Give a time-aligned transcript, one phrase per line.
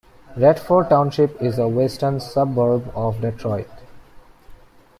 [0.35, 3.69] Redford Township is a western suburb of Detroit.